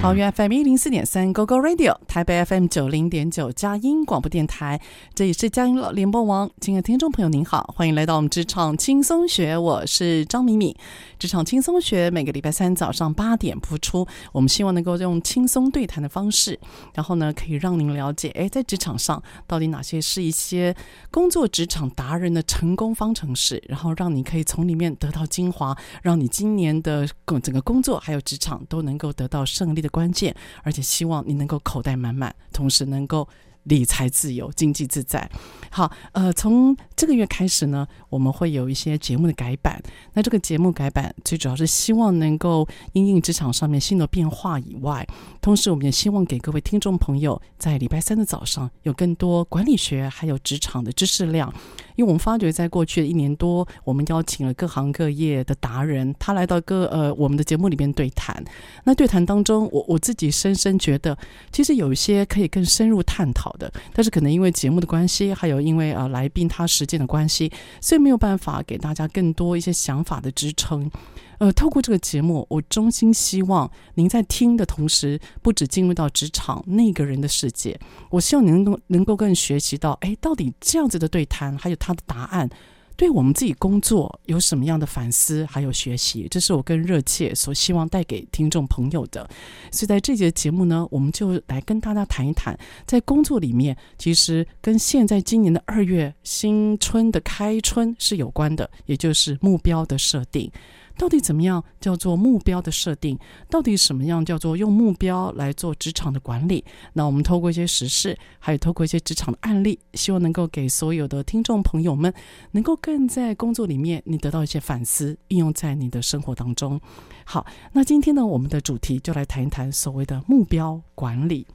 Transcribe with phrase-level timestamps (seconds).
[0.00, 4.80] 桃园 FM 一零四点三 GoGo Radio，台北 FM 九零点九佳音广播电台，
[5.12, 6.48] 这里是佳音老联播网。
[6.60, 10.74] 亲爱的听众朋友，您好，欢迎来到我们职场轻松学，我是张敏敏。
[11.18, 16.58] 职场轻松学每个礼拜三早上八点播出，我们希望能够用轻松对谈的方式，
[16.94, 20.72] 然后呢，可以让您了解，哎，在职场上到底哪些是一些
[21.10, 33.28] 工作职场达人的成功方程式，然后让你可以从里面得到精华，让你今年的工整个工作还有职场都能够得到胜利的关键，而且希望你能够口袋满满，同时能够
[33.64, 35.28] 理财自由、经济自在。
[35.70, 39.82] 好，呃，从这个月开始呢，我们会有一些节目的改版。
[40.14, 45.06] 那这个节目改版最主要是希望能够因应职场上面新的变化以外，
[45.42, 51.52] 同时我们也希望给各位听众朋友在礼拜三的早上有更多管理学还有职场的知识量。
[51.98, 58.40] 因为我们发觉，在过去的一年多，我们邀请了各行各业的达人，他来到各呃我们的节目里面对谈。
[58.84, 61.18] 那对谈当中，我我自己深深觉得，
[61.50, 67.50] 其实有一些可以更深入探讨的，但是可能因为节目的关系，还有因为、呃、来宾他时间的关系，
[67.80, 70.88] 所以没有办法给大家更多一些想法的支撑。
[71.38, 77.78] 呃，透过这个节目，我衷心希望您在听的同时，不只进入到职场那个人的世界，
[78.10, 82.50] 我希望您能够能够更学习到，哎，到底这样子的对谈，还有他的答案，
[82.96, 89.30] 对我们自己工作有什么样的反思，还有学习，这是我更热切所希望带给听众朋友的。
[89.70, 100.50] 所以在这节节目呢，我们就来跟大家谈一谈，在工作里面，其实跟现在今年的二月新春的开春是有关的，也就是目标的设定。
[100.98, 103.16] 到底怎么样叫做目标的设定？
[103.48, 106.64] 到底什么样叫做用目标来做职场的管理？
[106.92, 112.12] 那我们透过一些实事，还有透过一些职场的案例，希望能够给所有的听众朋友们，
[112.50, 116.80] 能够更在工作里面你得到一些反思，应用在你的生活当中。
[117.24, 121.46] 好，那今天呢，我们的主题就来谈一谈所谓的目标管理。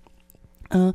[0.70, 0.92] 嗯、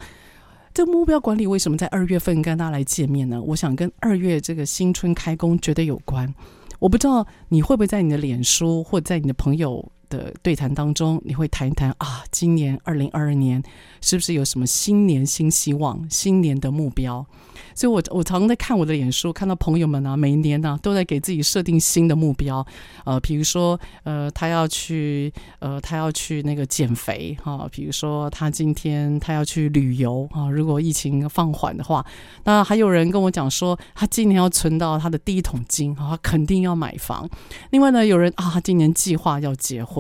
[0.72, 3.42] 这目标管理为什么在二月份跟大家来见面呢？
[3.42, 6.34] 我想跟二月这个新春开工绝对有关。
[6.78, 13.62] 我不知道你会不会在你的脸书或在你的朋友的对谈当中，你会谈一谈啊，今年二零二二年
[14.00, 17.26] 是不是有什么新年新希望、新年的目标？
[17.74, 22.64] 所以我，我常在看我的脸书，看到朋友们啊，每一年呢、啊、都在给自己设定新的目标，
[23.04, 32.04] 呃，比如说，呃，他要去，呃，他要去那个减肥哈、比如说他今天他要去旅游啊，如果疫情放缓的话，
[32.44, 37.28] 那还有人跟我讲说，他今年要存到他的第一桶金啊，他肯定要买房。
[37.70, 39.97] 另外呢，有人啊，他今年计划要结婚，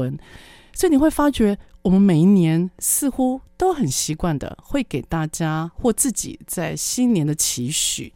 [0.74, 1.58] 所以你会发觉。
[1.82, 8.12] 我们每一年似乎都很习惯的会给大家或自己在新年的期许，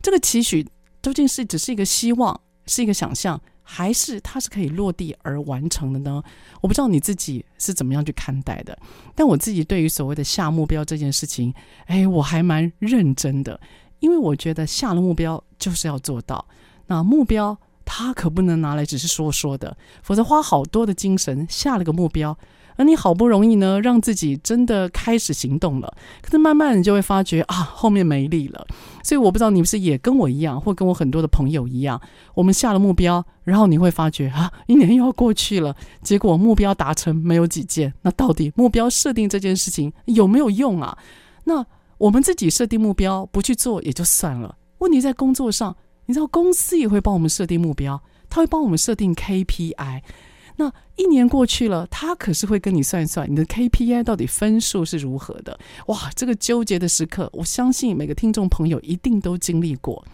[0.00, 0.66] 这个期许
[1.02, 6.22] 究竟是只是一个希望，是一个想象，还是它是可以落地而完成的呢？
[6.62, 8.78] 我不知道你自己是怎么样去看待的，
[9.14, 11.52] 但我自己对于所谓的下目标这件事情，
[11.86, 13.60] 哎，我还蛮认真的，
[13.98, 16.46] 因为我觉得下了目标就是要做到，
[16.86, 17.58] 那目标
[17.92, 22.38] 他可不能拿来只是说说的，否则花好多的精神下了个目标。
[22.76, 25.92] 而你好不容易呢，让自己真的开始行动了，
[26.22, 28.64] 可是慢慢你就会发觉啊，后面没力了。
[29.02, 32.00] 所以我不知道你不是也跟我一样，或跟我很多的朋友一样，
[32.32, 37.92] 我们下了目标，然后你会发觉啊，一年又要过去了，结果目标达成没有几件。
[38.02, 40.96] 那到底目标设定这件事情有没有用啊？
[41.44, 41.66] 那
[41.98, 45.76] 我们自己设定目标不去做也就算了，问题在工作上，
[46.10, 50.02] 你知道公司也会帮我们设定目标，他会帮我们设定 KPI。
[50.56, 55.56] 那一年过去了，他可是会跟你算一算你的 KPI 到底分数是如何的。
[55.86, 60.04] 哇，这个纠结的时刻，我相信每个听众朋友一定都经历过。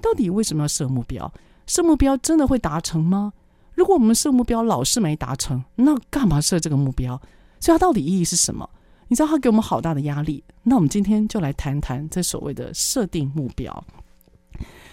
[0.00, 1.30] 到底为什么要设目标？
[1.66, 3.34] 设目标真的会达成吗？
[3.74, 7.20] 如果我们设目标老是没达成，那干嘛设这个目标？
[7.60, 8.70] 所以它到底意义是什么？
[9.08, 10.42] 你知道它给我们好大的压力。
[10.62, 13.84] 那我们今天就来谈谈这所谓的设定目标。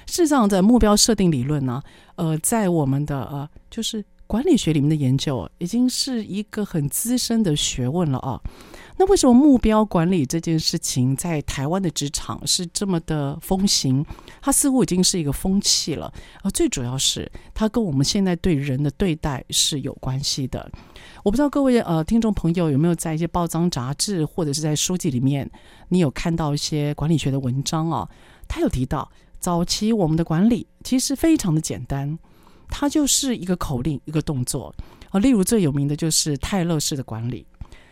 [0.09, 1.81] 事实上，在目标设定理论呢，
[2.15, 8.41] 呃，在我们的呃，就是管理学里面的研究，已经是一个很资深的学问了啊。
[8.97, 14.03] 那为什么目标管理这件事情在台湾的职场是这么的风行？
[14.41, 16.11] 它似乎已经是一个风气了。
[16.43, 20.69] 而最主要是它跟我们现在对人的对待是有关系的。
[21.23, 25.49] 我不知道各位呃听众朋友有没有在一些报章杂志或者是在书籍里面，
[25.89, 28.09] 你有看到一些管理学的文章啊？
[28.49, 29.09] 他有提到
[29.39, 32.17] 早期我们的管理其实非常的简单，
[32.67, 34.73] 它就是一个口令一个动作
[35.11, 35.19] 啊。
[35.19, 37.45] 例如最有名的就是泰勒式的管理。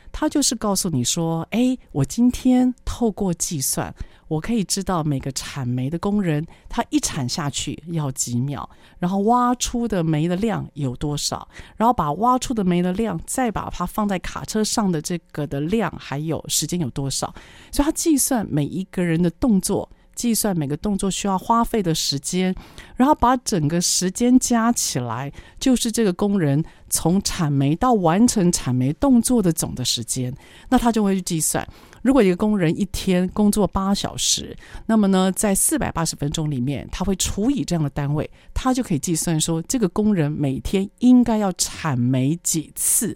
[0.09, 3.93] 他就是告诉你说：“哎，我今天透过计算，
[4.27, 8.67] 我可以知道每个铲煤的工人他一铲下去要几秒，
[8.97, 17.31] 然后挖出的煤的量有多少，然后把挖出的煤的量再把它放在卡车上的这个的量还有时间有多少，
[17.71, 22.53] 所以他计算每一个人的动作。”计算每个动作需要花费的时间，
[22.95, 30.35] 然后把整个时间加起来，就是这个工人从铲煤到完成铲煤动作的总的时间。
[30.69, 31.65] 那他就会去计算，
[32.01, 43.15] 如果一个工人一天工作八小时，那么呢，在四百八十分钟里面，他会除以这样的单位，他就可以计算说，这个工人每天应该要铲煤几次。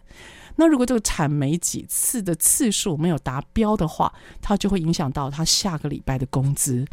[0.62, 6.86] 那如果这个产煤几次的次数没有达标的话，它就会影响到他下个礼拜的工资。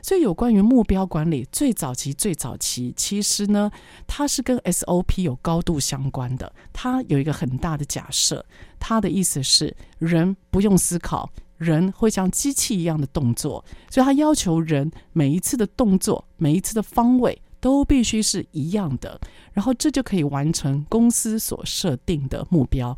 [0.00, 3.70] 所以有关于目标管理，最早期、最早期，其实呢，
[4.06, 6.50] 它是跟 SOP 有高度相关的。
[6.72, 8.42] 它有一个很大的假设，
[8.78, 17.42] 它的意思是人不用思考，人会像机器一样的动作，所以它要求人每一次的动作、每一次的方位。
[17.60, 19.20] 都必须是一样的，
[19.52, 22.96] 然后这就可以完成公司所设定的目标。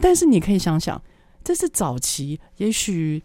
[0.00, 1.02] 但是你可以想想，
[1.42, 3.22] 这是早期，也许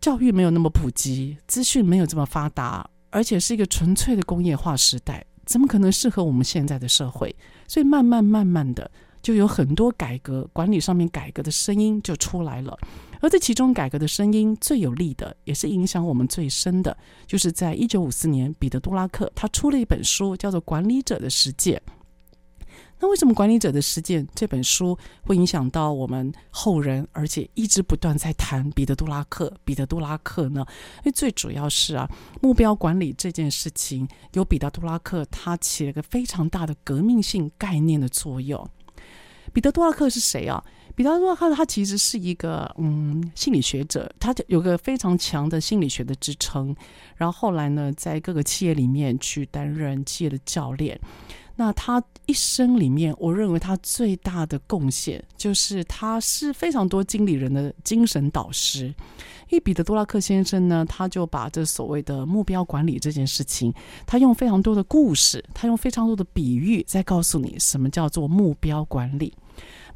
[0.00, 7.34] 教育没有那么普及，资讯没有这么发达，而且是一个纯粹的工业化时代，怎么可能适合我们现在的社会？
[7.66, 8.88] 所以慢慢慢慢的，
[9.20, 12.78] 就有很多改革管理上面改革的声音就出来了。
[13.20, 21.82] 而这其中改革的声音最有力的，也是影响我们最深的，就是在一九五四年，彼得·杜拉克他出了一本书，叫做《管理者的实践》。
[23.00, 29.52] 那为什么《管理者的实践》这本书会影响到我们后人，而且一直不断在谈彼得·杜拉克？
[29.64, 30.66] 彼得·杜拉克呢？
[30.98, 32.08] 因为最主要是啊，
[32.40, 38.68] 目标管理这件事情，由彼得·杜拉克他起了个非常大的革命性概念的作用。
[39.52, 40.62] 彼得·杜拉克是谁啊？
[40.98, 46.74] 彼得·多拉克他其实是一个嗯心理学者，他有个非常强的心理学的支撑。
[47.14, 50.98] 然后后来呢，在各个企业里面去担任企业的教练。
[51.54, 58.86] 那他一生里面，我认为他最大的贡献就是他是非常多经理人的精神导师。
[59.50, 63.72] 因为彼得·多拉克先生呢，他就把这所谓的目标管理这件事情，
[64.04, 69.32] 他用非常多的故事，他用非常多的比喻，在告诉你什么叫做目标管理。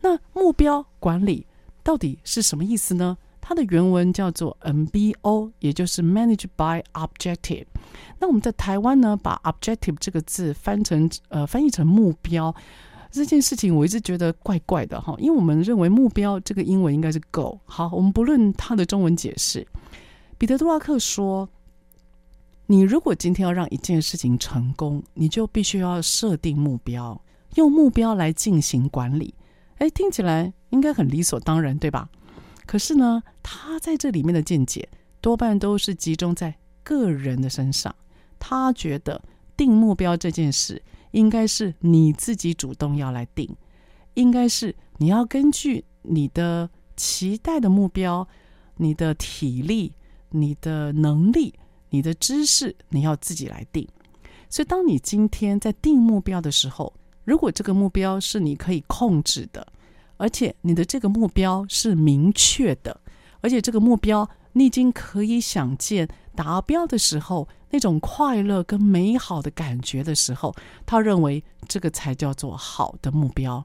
[0.02, 1.46] 那目标管理
[1.82, 3.16] 到底是什么意思呢？
[3.40, 7.66] 它的原文叫做 MBO，也就是 Manage by Objective。
[8.20, 12.54] 那我们在台湾呢，把 Objective 这个字翻成呃翻译成目标
[13.10, 17.58] 这件事情，我一直觉得怪怪的哈，因为我们认为目标这个英文应该是 Go。
[17.64, 19.66] 好，我们不论它的中文解释。
[20.38, 21.48] 彼得·杜拉克说
[22.66, 27.20] ：“你如果今天要让一件事情成功，你就必须要设定目标，
[27.56, 29.34] 用目标来进行管理。”
[29.82, 32.08] 哎，听起来应该很理所当然，对吧？
[32.66, 34.88] 可是呢，他在这里面的见解
[35.20, 37.92] 多半都是集中在个人的身上。
[38.38, 39.20] 他觉得
[39.56, 43.56] 定目标这件事应该是你自己主动要来定，
[44.14, 48.28] 应该是你要根据你的期待的目标、
[48.76, 49.94] 你的体力、
[50.30, 51.52] 你的能力、
[51.90, 53.88] 你的知识，你要自己来定。
[54.48, 56.94] 所以，当你今天在定目标的时候，
[57.24, 59.66] 如果这个目标是你可以控制的，
[60.16, 63.00] 而且你的这个目标是明确的，
[63.40, 73.64] 而且这个目标你已经可以想见达标的时候那种快乐跟美好的感觉的时候，他认为这个才叫做好的目标。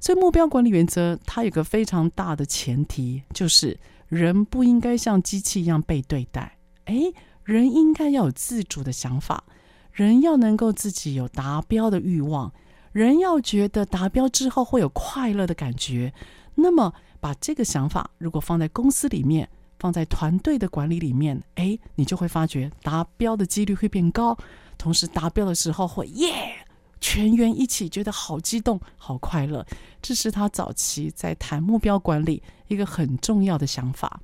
[0.00, 3.78] 所以目标管理原则它有个非常大的前提，就是
[4.08, 6.56] 人不应该像机器一样被对待。
[6.86, 7.12] 诶，
[7.44, 9.44] 人应该要有自主的想法，
[9.92, 12.50] 人要能够自己有达标的欲望。
[12.92, 16.12] 人要觉得达标之后会有快乐的感觉，
[16.54, 24.36] 那么把这个想法如果放在公司里面，放在团队的管理里面，哎，你就会发觉达标的几率会变高，
[24.76, 26.54] 同时达标的时候会耶，
[27.00, 29.64] 全员一起觉得好激动、好快乐。
[30.02, 34.20] 这是他早期在谈目标管理一个很重要的想法。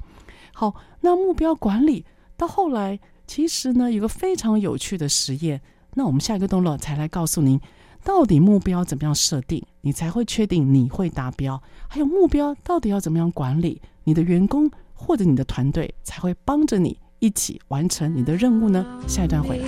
[0.53, 2.05] 好，那目标管理
[2.37, 5.61] 到后来，其实呢，有个非常有趣的实验。
[5.95, 7.59] 那我们下一个段落才来告诉您，
[8.07, 11.61] 到底目标怎么样设定，你才会确定你会达标。
[11.89, 18.87] 还有目标到底要怎么样管理，你的员工或者你的团队才会帮着你一起完成你的任务呢？
[19.09, 19.67] 下一段回来。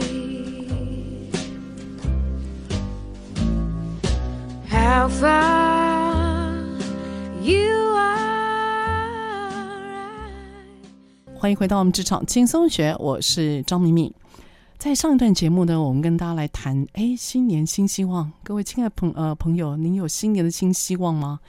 [4.70, 6.52] How far
[7.42, 8.38] you are
[11.36, 14.14] 欢迎回到我们职场轻松学，我是张敏敏。
[14.78, 18.32] 在上一段节目呢，我们跟大家来谈，哎，新年新希望。
[18.44, 21.40] 各位亲爱的朋呃朋友，您有新年的新希望吗？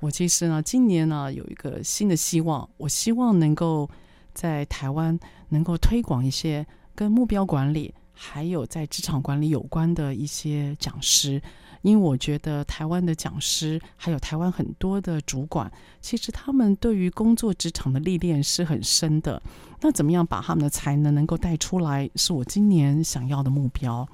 [0.00, 3.86] 我其实呢，今年呢有一个新的希望，我希望能够
[4.32, 5.20] 在台湾
[5.50, 11.40] 能够推广一些跟目标管理还有在职场管理有关的一些讲师。
[11.82, 15.70] 因为我觉得台湾的讲师，还有台湾很多的主管，
[16.00, 19.42] 其实他们对于工作职场的历练是很深的。
[19.80, 24.06] 那怎么样把他们的才能能够带出来，是我今年想要的目标。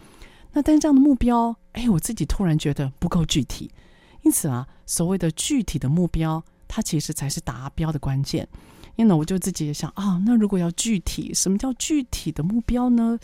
[0.53, 3.71] 那但这样的目标，哎，我自己突然觉得不够具体。
[4.23, 8.49] 因此啊，所谓的具体的目标，它其实才是达标的关键。
[8.97, 13.19] 因为呢，我就自己也想啊，那如果要具体，什么叫具体的目标呢？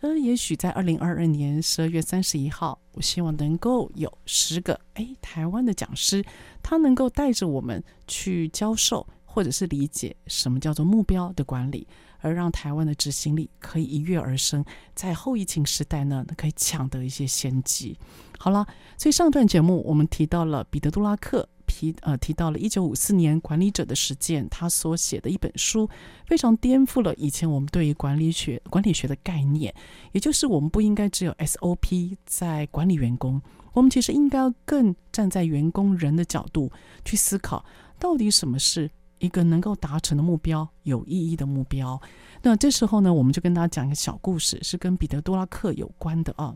[0.00, 6.24] 呃，也许在二零二二年十二月三十一号，我希望能够有十个哎台湾的讲师，
[6.60, 11.86] 他能够带着我们去教授或者是理解什么叫做目标的管理，
[12.18, 14.64] 而让台湾的执行力可以一跃而生，
[14.94, 17.96] 在后疫情时代呢，可以抢得一些先机。
[18.38, 18.66] 好了，
[18.98, 21.48] 所以上段节目我们提到了彼得·杜拉克。
[21.72, 25.88] 提呃提到了一九五四年管理者的实践，他所写的一本书，
[26.26, 29.74] 非常颠覆了以前我们对于管理学管理学的概念，
[30.12, 33.40] 也就是我们不应该只有 SOP 在管理员工，
[33.72, 36.70] 我们其实应该更站在员工人的角度
[37.06, 37.64] 去思考，
[37.98, 41.98] 到底什么是一个能够达成的目标，有意义的目标。
[42.42, 46.54] 那这时候呢，我们就跟大家讲一个小故事，是跟彼得·多拉克有关的啊。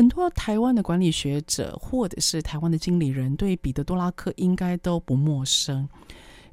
[0.00, 5.86] 很多台湾的管理学者，或者是台湾的经理人，对彼得·多拉克应该都不陌生。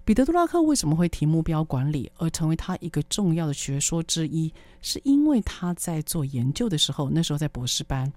[0.03, 4.53] 彼得·多拉克为什么会提目标管理，而成为他一个重要的学说之一？
[4.81, 8.11] 是因为他在做研究的时候，那时候在博士班，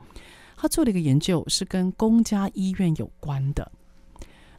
[0.56, 3.70] 他做了一个研究，是跟公家医院有关的。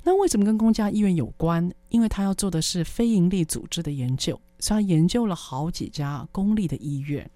[0.04, 1.70] 那为什么跟公家医院有关？
[1.90, 7.30] 因为他要做的是非营利组织的研究，所以他研究了好几家公立的医院。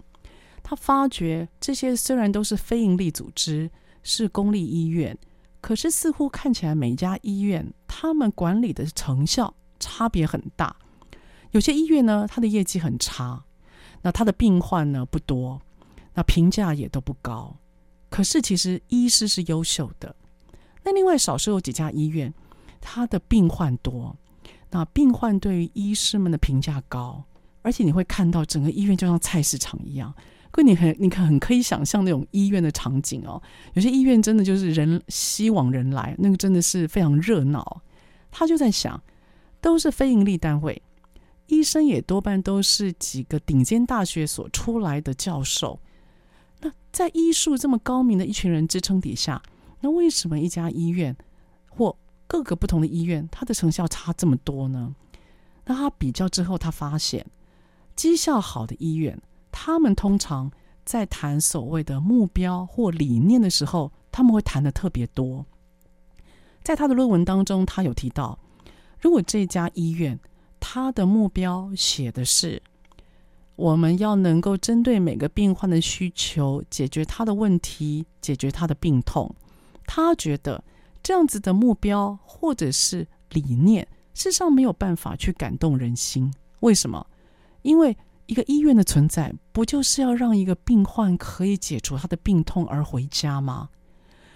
[0.68, 3.70] 他发觉这些虽然都是非营利组织，
[4.02, 5.16] 是公立医院，
[5.62, 10.76] 可是似乎看起来每家医院他们管理的成效差别很大。
[11.52, 13.46] 有些医院呢，它的业绩很差，
[14.02, 15.62] 那他的病患呢不多，
[16.16, 17.56] 那评价也都不高。
[18.10, 20.16] 可是其实医师是优秀的。
[20.84, 22.34] 那另外少数有几家医院，
[22.82, 24.18] 他的病患多，
[24.72, 27.24] 那病患对于医师们的评价高，
[27.62, 30.12] 而且你会看到整个医院就像菜市场一样。
[30.64, 33.42] 你很，你看很可以想象那种医院的场景哦。
[33.74, 37.82] 有些医院真的就是人熙往人来，那个真的是非常热闹。
[38.32, 39.02] 他就在想，
[39.60, 40.82] 都是非营利单位，
[41.48, 45.80] 医生也多半都是几个顶尖大学所出来的教授。
[46.62, 49.42] 那在医术这么高明的一群人支撑底下，
[49.82, 51.16] 那为什么一家医院
[51.68, 51.98] 或
[52.28, 54.96] 各个不同的医院，它的成效差这么多呢？
[55.66, 57.26] 那他比较之后，他发现
[57.96, 59.20] 绩效好的医院。
[59.58, 60.52] 他们通常
[60.84, 65.46] 在谈所谓的目标或理念的时候，他们会谈的特别多。
[66.62, 68.38] 在他的论文当中，他有提到，
[69.00, 70.20] 如果这家医院
[70.60, 72.62] 他的目标写的是
[73.56, 79.34] 我们要能够针对每个病患的需求，解决他的问题，解决他的病痛，
[79.88, 80.62] 他觉得
[81.02, 86.34] 这样子的目标或者是理念，事实上没有办法去感动人心。
[86.60, 87.08] 为什么？
[87.62, 93.70] 因为一个医院的存在，不就是要让一个病患可以解除他的病痛而回家吗？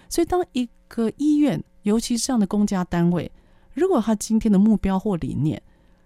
[0.08, 3.30] 所以，当一个医院，尤其是这样的公家单位，
[3.74, 5.60] 如果他今天的目标或理念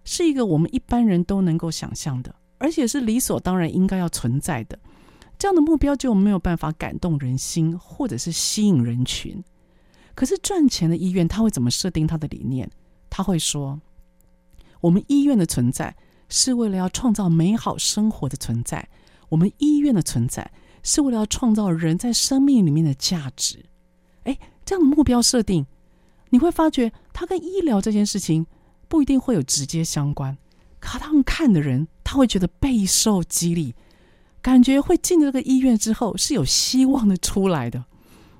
[0.04, 4.78] 是一个我们一般人都能够想象的，而且是理所当然应该要存在的，
[5.38, 9.42] 这样的目标就没有办法感动人心，或者是吸引人群。
[10.14, 12.70] 可是赚钱的医院，他会怎么设定他的理念？
[13.10, 13.80] 他会说：
[14.80, 15.94] 我们医院的存在。
[16.28, 18.88] 是为了要创造美好生活的存在，
[19.28, 20.50] 我们医院的存在
[20.83, 23.64] 是为了要创造人在生命里面的价值。
[24.25, 25.66] 哎，这样的目标设定，
[26.31, 28.47] 你会发觉它跟医疗这件事情
[28.88, 30.37] 不一定会有直接相关，
[30.81, 33.75] 可他们看的人他会觉得备受激励，
[34.40, 37.85] 感觉会进这个医院之后是有希望的出来的。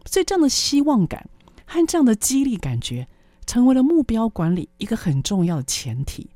[0.07, 1.29] 所以这样的希望感
[1.65, 3.09] 和这样的激励感觉，
[3.47, 6.31] 成为了目标管理一个很重要的前提。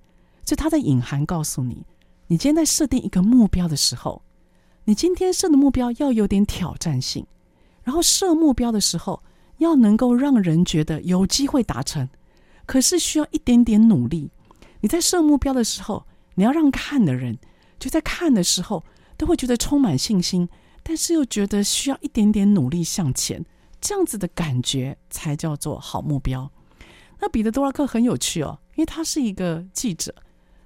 [0.48, 1.84] 所以他在隐含告诉你，
[2.26, 4.22] 你今天在设定一个目标的时候，
[4.84, 7.26] 你今天设的目标要有点挑战性，
[7.84, 9.22] 然后设目标的时候
[9.58, 12.08] 要能够让人觉得有机会达成，
[12.64, 14.30] 可是需要一点点努力。
[14.80, 17.36] 你在设目标的时候，你要让看的人
[17.78, 18.82] 就在看的时候
[19.18, 20.48] 都会觉得充满信心，
[20.82, 23.44] 但是又觉得需要一点点努力向前，
[23.82, 26.50] 这样子的感觉才叫做好目标。
[27.20, 30.14] 那彼得·多拉克很有趣哦，因为他是一个记者，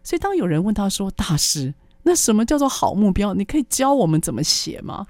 [0.02, 3.34] 所以当有人问他说：“大师，那什么叫做好目标？
[3.34, 5.06] 你可以教我们怎么写吗？”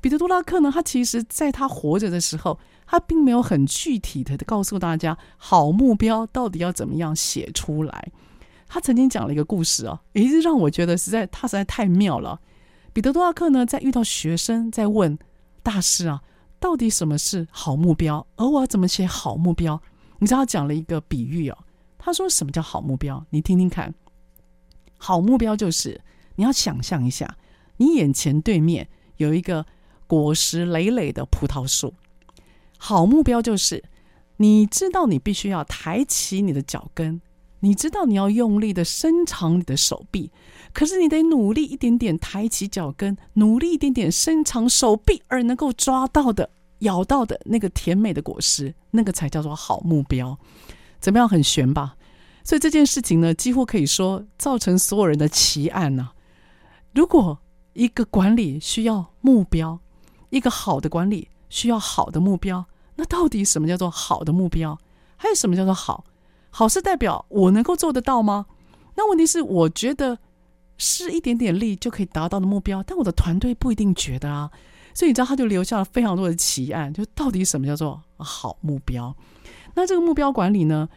[0.00, 8.12] 彼得·多拉克呢，他其实在他活着的时候，他并没有很具体的告诉大家好目标到底要怎么样写出来。
[8.68, 12.38] 他曾经讲了一个故事哦，也是让我觉得实在他实在太妙了。
[12.92, 15.18] 彼得多拉克呢，在遇到学生在问
[15.62, 16.20] 大师啊，
[16.60, 18.26] 到底什么是好目标？
[18.36, 19.80] 而我要怎么写好目标？
[20.18, 21.56] 你知道他讲了一个比喻哦，
[21.96, 23.24] 他说什么叫好目标？
[23.30, 23.94] 你听听看，
[25.06, 26.00] 好目标就是
[26.36, 27.36] 你要想象一下，
[27.76, 29.66] 你眼前对面有一个
[30.06, 31.92] 果实累累的葡萄树。
[32.78, 33.84] 好目标就是
[34.38, 37.20] 你知道你必须要抬起你的脚跟。
[37.60, 40.30] 你知道你要用力的伸长你的手臂，
[40.72, 50.38] 可是你得努力一点点抬起脚跟，努力一点点伸长手臂，而能够抓到的、咬到的那个甜美的果实，那个才叫做好目标。
[50.98, 51.28] 怎么样？
[51.28, 51.94] 很悬吧？
[52.44, 56.10] 所以这件事情呢，几乎可以说造成所有人的奇案呢、
[56.92, 57.38] 如果
[57.72, 59.80] 一个管理需要目标，
[60.30, 64.78] 一个好的管理需要好的目标，那到底什么叫做好的目标？
[65.16, 66.04] 还有什么叫做好？
[66.50, 68.46] 好是代表我能够做得到吗？
[68.94, 70.18] 那问题是，我觉得
[70.76, 74.50] 是一点点力就可以达到的目标，但我的团队不一定觉得啊。
[74.92, 79.16] 所以你知道，他就留下了非常多的奇案，就到底什么叫做好目标？
[79.74, 80.88] 那这个目标管理呢，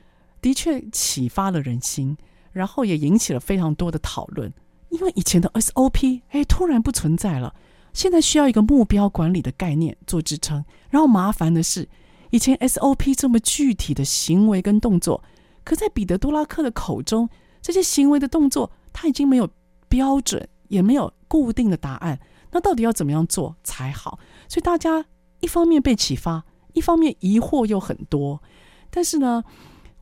[0.48, 2.16] 的确启发了人心，
[2.54, 4.54] 然后也引起了非常多的讨论。
[4.88, 7.54] 因为以前的 SOP 哎，突然不存在了，
[7.92, 10.64] 现在需要一个目标管理的概念做支撑。
[10.90, 11.90] 然后麻烦的是，
[12.30, 15.22] 以前 SOP 这么具体的行为跟动作。
[15.66, 17.28] 可在彼得·多拉克的口中，
[17.62, 19.50] 这些行为的动作，他已经没有
[19.90, 22.18] 标准，也没有固定的答案。
[22.52, 24.18] 那到底要怎么样做才好？
[24.48, 25.04] 所以大家
[25.42, 28.42] 一方面被启发，一方面疑惑又很多。
[28.90, 29.44] 但是呢，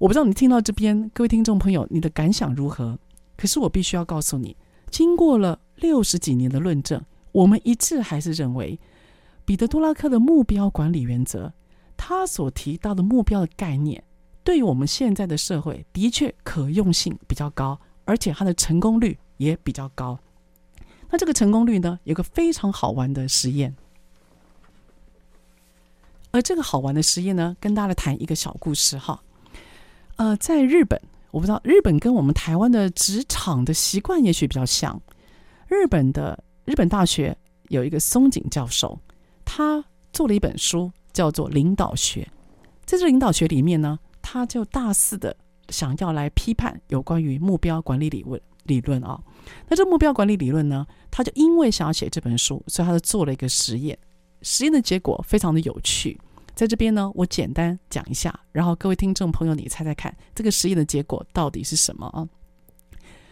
[0.06, 2.96] 我不知道你听到这边，各位听众朋友，你的感想如何？
[3.36, 4.56] 可是我必须要告诉你，
[4.92, 8.80] 经过了六十几年的论证，我们一致还是认为，
[9.46, 11.52] 彼得·多拉克的目标管理原则，
[11.98, 14.04] 他所提到的目标的概念。
[14.44, 20.20] 对于我们现在的社会，的确可用性比较高，而且它的成功率也比较高。
[21.10, 23.76] 那这个成功率呢，有个非常好玩的实验。
[26.30, 29.20] 而这个好玩的实验呢，跟大家谈一个小故事哈。
[30.16, 31.00] 呃，在日本，
[31.32, 35.02] 我不知道日本跟我们台湾的职场的习惯也许比较像。
[35.68, 37.38] 日本的日本大学
[37.70, 39.00] 有一个松井教授，
[39.44, 42.22] 他做了一本书，叫做《领导学》。
[42.86, 44.00] 在这领导学里面呢。
[44.28, 45.38] 他就大肆的
[45.70, 49.22] 想要来批判有关于目标管理理论理论啊，
[49.70, 53.96] 那这目标管理理论呢，他就因为想要写这本书，所以他就做了一个实验。
[54.42, 56.20] 实验的结果非常的有趣，
[56.56, 62.26] 在这边呢，我简单讲一下，然后各位听众朋友，你猜猜看，这个实验的结果到底是什么啊？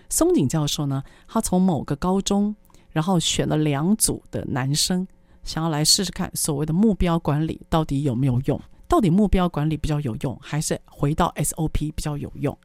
[0.10, 2.54] 松井教授呢，他从某个高中，
[2.92, 5.08] 然后选了两组的男生，
[5.44, 8.60] 想要来试试看所谓的目标管理到底有没有用。
[8.90, 12.56] 到底目标管理比较有用，还是回到 SOP 比较有用？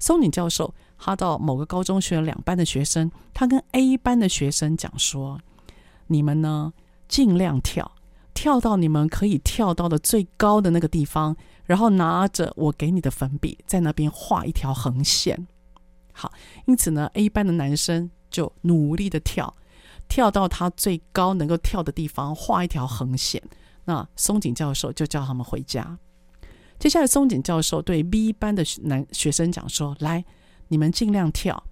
[0.00, 5.38] 松井教授他到某个高中选了两班的学生，他跟 A 班的学生讲说
[6.08, 6.72] ：“你们呢，
[7.06, 7.92] 尽量跳，
[8.34, 15.46] 跳到你们可以跳到的最高的那个地方，然后拿着我给你的粉笔，在那边画一条横线。”
[16.12, 16.30] 好，
[16.66, 19.54] 因此呢，A 班的男生就努力的跳，
[20.08, 23.42] 跳到他最高能够跳的地方，画一条横线。
[23.84, 25.98] 那松井教授就叫他们回家。
[26.78, 30.24] 接下来，松井教授对 B 班的男学生讲说：“来，
[30.68, 31.62] 你们尽量跳，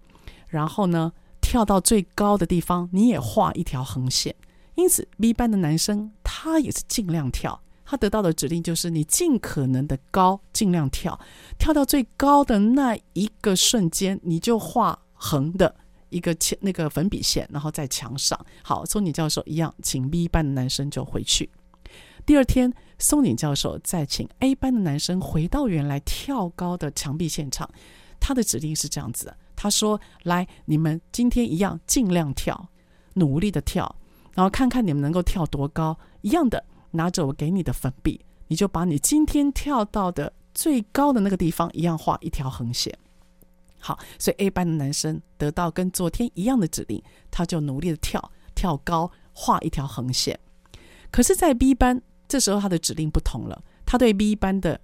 [0.49, 4.35] 然后呢，跳到最高的地方，你也画一条横线。”
[4.77, 6.11] 因此，B 班的男生
[6.43, 7.61] 他也是尽量跳。
[7.85, 11.21] 他得到的指令就是：你尽可能的高，尽量跳，
[11.59, 15.75] 跳到最高的那一个瞬间，你就画横的
[16.09, 18.39] 一个铅那个粉笔线，然后在墙上。
[18.63, 21.51] 好，松井教授一样，请 B 班的男生就回去。
[22.25, 27.69] 第二天，松井教授再请 A 班的男生回到原来跳高的墙壁现场。
[28.19, 32.69] 他的指令是这样子的：他说：“来，你们今天一样尽量跳，
[33.15, 33.97] 努力的跳，
[34.35, 35.99] 然后看看你们能够跳多高。
[36.23, 42.97] 一样的，拿着我给你的粉笔，你就把你今天跳到的最高的那个地方一样画一条横线。
[43.79, 50.39] 好，所以 A 班的男生得到跟昨天一样的指令，他就努力的跳，跳高，画一条横线。
[51.11, 54.81] 可是，在 B 班这时候他的指令不同了，他对 B 班的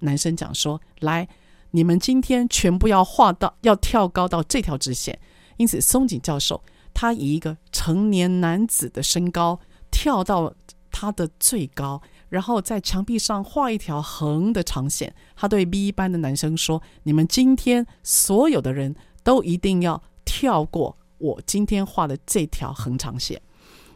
[0.00, 1.28] 男生讲说：“来，
[1.70, 5.18] 你们今天全部要画到，要跳高到这条直线。”
[5.56, 10.52] 因此，松井教授他以一个成年男子的身高跳到
[10.90, 12.00] 他的最高。
[12.28, 15.14] 然后在墙壁上画一条横的长线。
[15.34, 23.42] 他对 B 班的男生说：“你们今天所有的人都一定要跳过我今天画的这条横长线。”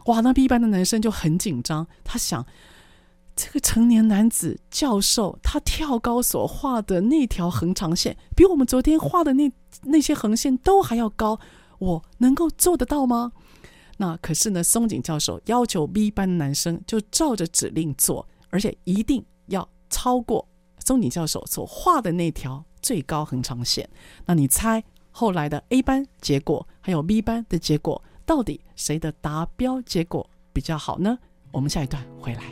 [0.07, 1.87] 哇，那 B 班的男生就很紧张。
[2.03, 2.45] 他想，
[3.37, 9.51] 这个成年男子教授他跳高所画的那条横长线，比我们昨天画的那
[9.85, 11.39] 那些横线都还要高。
[11.79, 13.33] 我能够做得到吗？
[13.97, 23.89] 那可是呢，松井教授要求 B 班男生就照着指令做，而且一定要超过松井教授所画的那条最高横长线。
[24.27, 31.19] 那你猜后来的 A 班结果还有 B 班的结果，到底谁的达标结果比较好呢？
[31.53, 32.43] 我们下一段回来。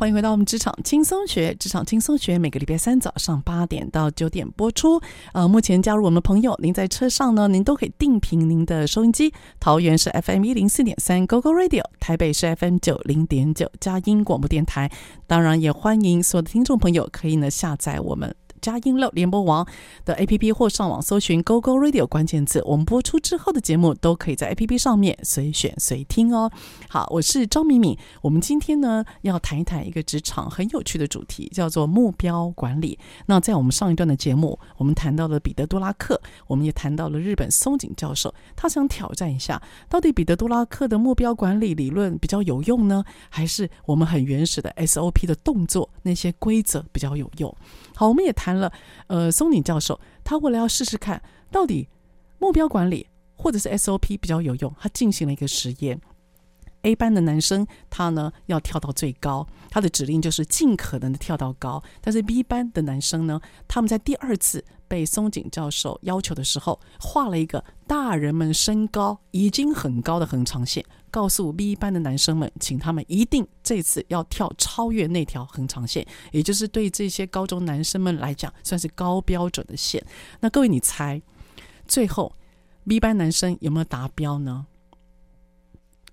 [0.00, 5.00] 欢迎回到我们职场轻松学，职场轻松学每个礼拜三早上八点到九点播出。
[5.32, 9.34] 呃，目前加入我们的朋友，您在车上呢，您都可以定频您的收音机。
[9.58, 14.88] 桃园是 FM 一零四点三 GoGo Radio，台北是 FM 九零点九佳音广播电台。
[15.26, 18.32] 当然，也欢迎所有的听众朋友可以呢下载我们。
[18.58, 19.66] 佳音乐联播网
[20.04, 26.50] 的 APP 或上网搜寻 “GoGo Radio” 关键字，我们播出之后的节目都可以在 APP 上面随选随听哦。
[26.88, 32.98] 好，我是张敏敏，我们今天呢要谈一谈一个职场很有趣的主题，叫做目标管理。
[33.26, 47.54] 那在我们上一段的节目，我们谈到了彼得·杜拉克，我们也谈到了日本松井教授，他想挑战一下，到底彼得·杜拉克的目标管理理论比较有用呢，还是我们很原始的 SOP 的动作那些规则比较有用？
[47.98, 48.72] 好，我们也谈了，
[49.08, 51.88] 呃，松井教授他为了要试试看到底
[52.38, 56.00] 目标管理或者是 SOP 比较有用，他进行了一个实验。
[56.82, 61.82] A 班的男生他呢要跳到最高，他的指令就是尽可能的跳到高。
[62.00, 80.04] 但是 B 班的男生呢，他们在第二次被松井教授要求的时候，画了一个大人们身高已经很高的横长线，告诉 B 班的男生们，请他们一定这次要跳超越那条横长线，也就是对这些高中男生们来讲算是高标准的线。
[80.40, 81.20] 那各位你猜，
[81.86, 82.34] 最后
[82.86, 84.66] B 班男生有没有达标呢？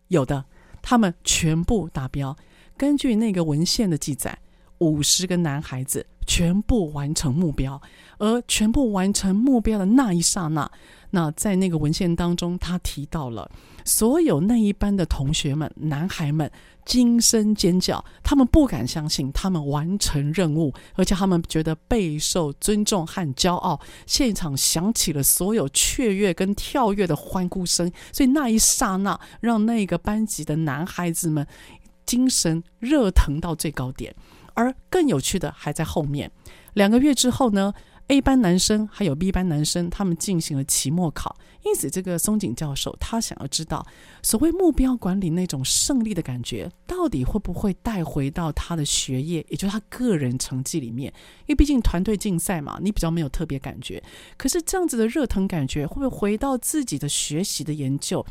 [0.08, 0.46] 有的。
[0.88, 2.38] 他们全部达标。
[2.78, 4.38] 根据那个文献的记载，
[4.80, 7.82] 五十个男孩子全部完成目标。
[8.18, 10.72] 而全部完成目标的那一刹那，
[11.10, 13.52] 那在那个文献当中，他提到了
[13.84, 16.50] 所有那一班的同学们，男孩们
[16.86, 23.82] 惊声尖叫，他们不敢相信他们完成任务，而且他们觉得备受尊重和骄傲。
[24.06, 31.46] 现场响起了所有雀跃跟跳跃的欢呼声，所以那一刹那，让那个班级的男孩子们
[32.06, 34.16] 精神热腾到最高点。
[34.56, 36.32] 而更有趣的还在后面，
[36.74, 37.72] 两个月之后呢
[38.08, 43.86] ，A 班男生还有 B 班男生，他们进行了期末考，因此这个松井教授他想要知道，
[44.22, 51.12] 所谓目标管理那种胜利的感觉，到底会不会带回到他的学业，也就是他个人成绩里面？
[51.42, 54.02] 因为毕竟团队竞赛嘛，你比较没有特别感觉，
[54.38, 58.26] 可是这样子的热腾感觉，会不会回到自己的学习的研究？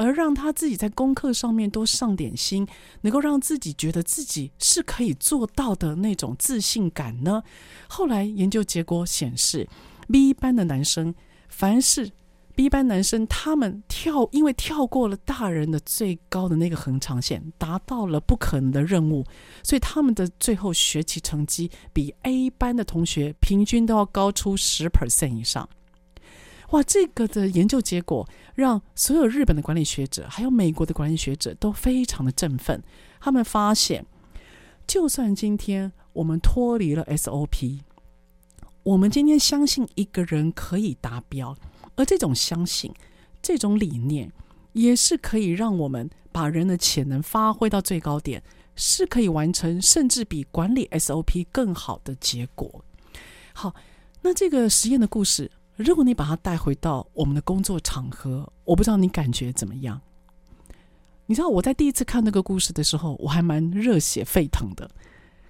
[0.00, 2.66] 而让他自己在功课上面多上点心，
[3.02, 7.42] 能够让自己觉得自己是可以做到的那种自信感呢？
[7.86, 9.68] 后来研究结果显示
[10.10, 11.14] ，B 班的男生，
[11.50, 12.10] 凡是
[12.54, 19.26] B 班男生，他们跳，因为跳过了大人的最高的那个横长线，达到了不可能的任务，
[19.62, 25.68] 所以他们的最后学习成绩比 A 班的同学平均都要高出十 percent 以上。
[26.70, 32.80] 哇，这个的研究结果让所有日本的管理学者，还有美国的管理学者都非常的振奋。
[33.20, 34.06] 他们发现，
[34.86, 37.80] 就算今天我们脱离了 SOP，
[38.84, 41.56] 我们今天相信一个人可以达标，
[41.96, 42.94] 而这种相信、
[43.42, 44.32] 这种理念，
[44.72, 48.40] 也是可以让我们把人的潜能发挥到最高点，
[48.76, 52.84] 是可以完成甚至比管理 SOP 更好的结果。
[53.52, 53.74] 好，
[54.22, 55.50] 那这个实验的故事。
[55.82, 59.98] 如果你把它带回到我们的工作场合，我不知道你感觉怎么样。
[61.24, 64.90] 你知道我在第一次看那个故事的时候，我还蛮热血沸腾的。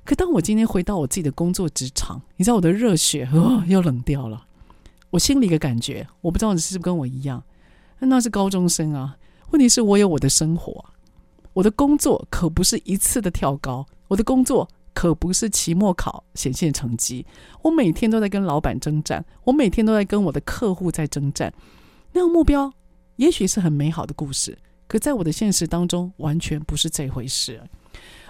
[0.04, 4.46] 可当我今天回到我自己的工作职场，你知道我的热血哦又冷掉了。
[5.10, 7.42] 我心里一个感觉，我不知道你是不是跟我一样，
[7.98, 9.16] 那是高中生啊。
[9.50, 10.84] 问题是我有我的生活，
[11.54, 17.26] 我的工作可不是一次的跳高，我的工作可不是期末考显现成绩。
[17.62, 21.52] 我每天都在跟老板征战，我每天都在跟我的客户在征战。
[22.12, 22.72] 那个目标
[23.16, 27.60] 也许是很美好的故事，可在我的现实当中完全不是这回事。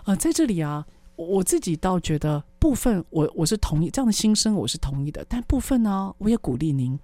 [0.05, 0.87] 呃，在这里啊。
[1.17, 5.23] 我自己倒觉得部分我我是同意这样的心声，我是同意的。
[5.29, 6.99] 但部分呢，我也鼓励您。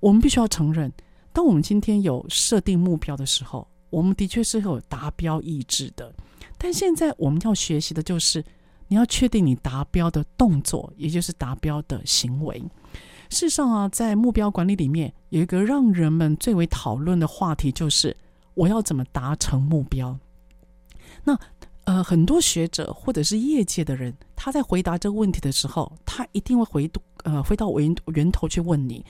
[0.00, 0.92] 我们必须要承认，
[1.32, 6.12] 当我们今天有设定目标的时候，我们的确是有达标意志的。
[6.56, 8.44] 但现在我们要学习的就是，
[8.88, 12.58] 你要确定你达标的动作，也就是达标的行为。
[13.30, 18.16] 事实上啊，在目标管理里面，有一个让人们最为讨论的话题，就是
[18.54, 20.18] 我要怎么达成目标。
[21.22, 21.38] 那
[21.84, 26.90] 呃，很多学者或者是业界的人，他在回答这个问题的时候，他一定会回
[27.24, 29.04] 呃回到源源头去问你：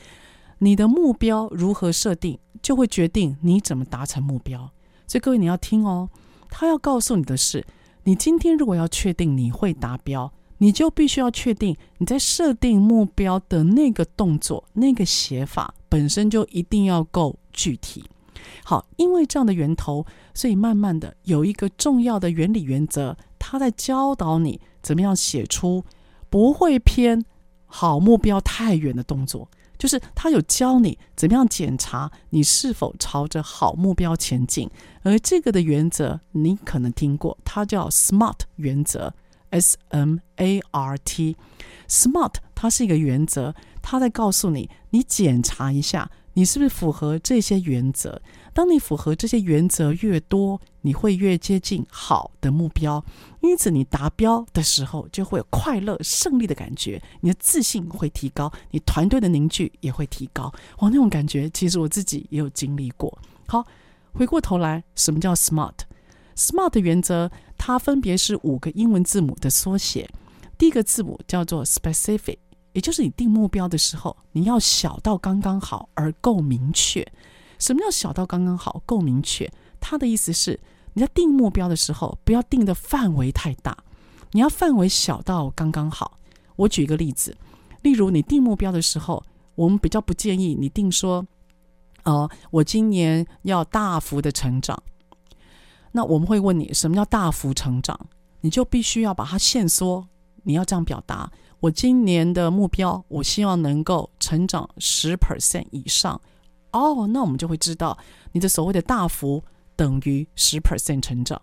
[0.59, 4.71] 你的目标如何设定，就会决定你怎么达成目标。
[5.07, 6.09] 所以各位你要听哦，
[6.49, 7.65] 他要告诉你的是，
[8.05, 18.05] 你今天如果要确定你会达标，你就必须要确定你在设定目标的那个动作、那个写法本身就一定要够具体。
[18.65, 25.85] 好，因为这样的源头，所以慢慢的有一个重要的原理原则，他在教导你怎么样写出
[26.31, 27.25] 不会偏
[27.67, 34.69] 好目标太远的动作，就是他有教你怎么样检查你是否朝着好目标前进。
[35.03, 39.15] 而这个的原则你可能听过，它叫 SMART 原则
[39.51, 41.37] ，S M A R T。
[41.89, 46.11] SMART 它是一个原则，它在告诉你，你检查一下。
[46.35, 48.23] 你是不是符合这些原则？
[48.59, 53.05] 当你符合这些原则越多，你会越接近好的目标。
[53.41, 60.53] 因此，你达标的时候就会有快乐、胜利的感觉，你的自信会提高，你团队的凝聚也会提高。
[60.79, 63.17] 哇，那种感觉其实我自己也有经历过。
[63.47, 63.65] 好，
[64.13, 70.11] 回过头来，什么叫 SMART？SMART 的原则，它分别是五个英文字母的缩写。
[70.59, 72.39] 第一个字母叫做 Specific。
[72.73, 77.07] 也就是你定目标的时候，你要小到刚刚好而够明确。
[77.59, 79.51] 什么叫小到刚刚好够明确？
[79.81, 80.59] 它的意思是
[80.95, 83.77] 你在定目标的时候，不要定的范围太大，
[84.33, 86.19] 你要范围小到刚刚好。
[86.57, 87.37] 我举一个例子，
[87.83, 89.23] 例如你定目标的时候，
[89.55, 91.25] 我们比较不建议你定说，
[92.03, 94.83] 呃，我今年要大幅的成长。
[95.93, 97.99] 那我们会问你，什么叫大幅成长？
[98.41, 100.07] 你就必须要把它限缩，
[100.43, 101.31] 你要这样表达。
[101.61, 106.21] 我今年的目标，我希望能够成长十 percent 以上。
[106.73, 107.97] 哦，那我们就会知道
[108.33, 109.43] 你的所谓的大幅
[109.77, 111.41] 等于十 percent 成长。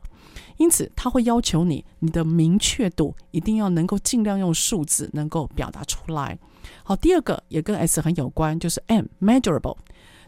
[0.58, 6.38] 因此，他会要求你，你的明确度一定要能够尽量用数字能够表达出来。
[6.84, 9.78] 好，第二个也跟 S 很有关，就是 M，measurable。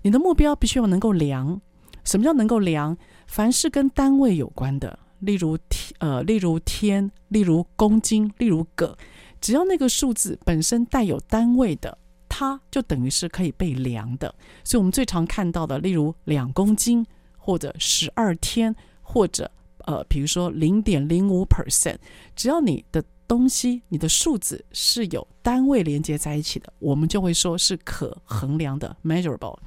[0.01, 1.59] 你的目标必须要能够量。
[2.03, 2.97] 什么叫能够量？
[3.25, 8.97] 凡是跟单位有关的，例如天，呃，例如天，例如公斤，例如个。
[9.39, 11.97] 只要那个数字本身带有单位的，
[12.39, 14.31] 它就等于是可以被量的。
[14.63, 17.03] 所以，我们最常看到的，例如两公斤，
[17.35, 19.49] 或者十二天，或者
[19.85, 21.97] 呃，比如说零点零五 percent，
[22.35, 29.57] 只要你的东西、你的数字是有单位连接在一起的，我们就会说是可衡量的 （measurable）。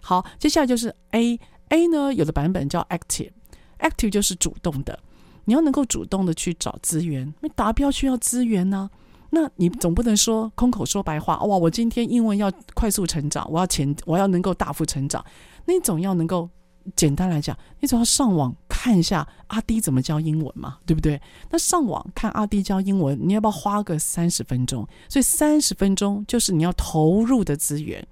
[0.00, 4.98] 好，接下来就是 A，A 呢，有的版本叫 active，active 就是主动的，
[5.44, 8.88] 你要能够主动的去找资源，因为达标需要资源呢、
[9.34, 11.58] 那你总不能说空口说白话哇！
[11.58, 15.22] 我今天英文要快速成长，我要前，我要能够大幅成长。
[15.64, 16.48] 那你总要能够
[16.94, 21.20] 简单来讲，你总要上网看一下阿滴怎么教英文嘛，对不对？
[21.50, 24.86] 那上网看阿滴教英文，你要不要花个三十分钟？
[25.08, 28.06] 所以三十分钟就是你要投入的资源。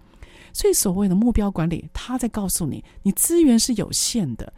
[0.53, 4.53] 所以所谓的目标管理，他在告诉你，你资源是有限的，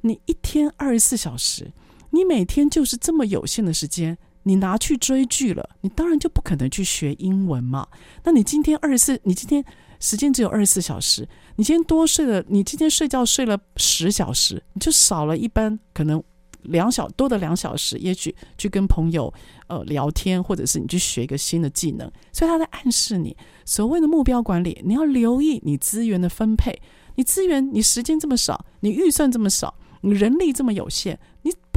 [0.00, 1.70] 你一天二十四小时，
[2.08, 4.16] 你每天就是这么有限的时间。
[4.48, 7.88] 你拿去追剧了，你当然就不可能去学英文嘛。
[8.22, 9.64] 那你今天二十四，你今天
[9.98, 16.22] 时间只有二十四小时，你今天多睡了，你今天睡觉睡了十小时，你就少了一般可能
[16.62, 19.34] 两小多的两小时，也许去跟朋友
[19.66, 22.08] 呃聊天，或者是你去学一个新的技能。
[22.32, 26.80] 所以他在暗示你，所谓的目标管理，你要留意你资源的分配，
[27.16, 29.74] 你资源你时间这么少，你预算这么少。
[30.02, 31.18] 你人力这么有限，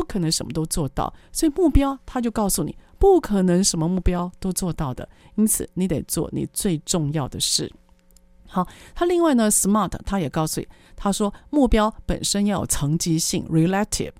[0.09, 7.71] 可能什么都做到，所以目标他就告诉你，不可能什么目标都做到的，因此你得做你最重要的事。
[8.47, 14.13] 好，他另外呢，SMART 他也告诉你，他说目标本身要有层级性，relative，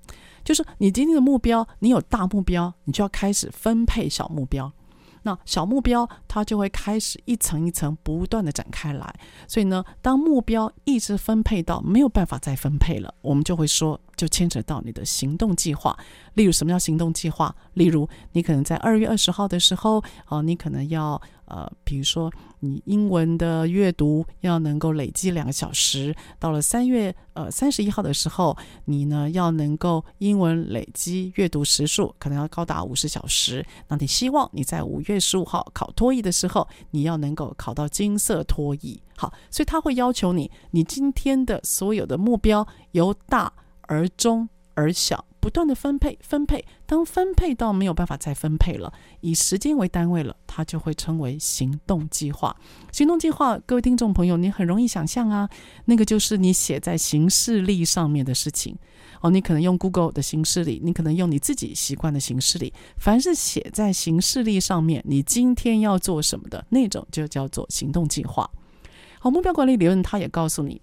[0.44, 4.72] 就是你今天的目标，你有大目标，你就要开始分配小目标。
[5.22, 9.14] 那小目标它就会开始一层一层不断的展开来。
[9.46, 15.96] 所以呢，当目标一直分配到没有办法再分配了，我们就会说，就牵扯到你的行动计划。
[16.34, 17.54] 例如，什么叫行动计划？
[17.74, 21.20] 例如，你可能在二月二十号的时候，哦，你可能要。
[21.50, 33.64] 呃，比如说你英文的阅读要能够累积两个小时，到了三月呃三十一号的时候，你呢要能够英文累积阅读时数可能要高达五十小时。
[33.88, 39.02] 那你希望你在五月十五号考托益的时候，你要能够考到金色托益。
[39.16, 45.24] 好，所以他会要求你，你今天的所有的目标由大而中而小。
[45.40, 52.54] 不断的分配，分配，当分配到没有办法再分配了，以时间为单位了，它就会称为行动计划。
[52.92, 55.48] 行动计划，各位听众朋友，你很容易想象啊，
[55.86, 58.76] 那个就是你写在行事历上面的事情
[59.22, 59.30] 哦。
[59.30, 68.50] 你可能用 Google 的行事历，你可能用你自己习惯的行事历，凡是写在行事历上面，你今天要做什么的那种，就叫做行动计划。
[69.18, 70.80] 好，目标管理理论，它也告诉你。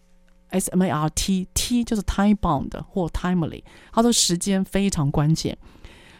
[0.49, 5.57] S M A R T T 就是 time bound 或 timely，它的时间非常关键。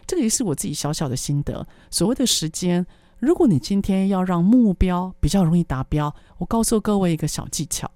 [0.05, 1.67] 这个也是我自己小小的心得。
[1.89, 2.85] 所谓的时间，
[3.19, 7.91] 如果你今天要让目标比较容易达标，我告诉各位一个小技巧：